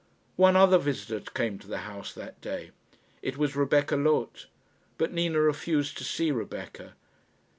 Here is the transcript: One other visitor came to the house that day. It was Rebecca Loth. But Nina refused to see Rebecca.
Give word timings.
One 0.35 0.55
other 0.55 0.79
visitor 0.79 1.19
came 1.31 1.59
to 1.59 1.67
the 1.67 1.77
house 1.85 2.11
that 2.13 2.41
day. 2.41 2.71
It 3.21 3.37
was 3.37 3.55
Rebecca 3.55 3.95
Loth. 3.95 4.45
But 4.97 5.13
Nina 5.13 5.39
refused 5.39 5.95
to 5.99 6.03
see 6.03 6.31
Rebecca. 6.31 6.95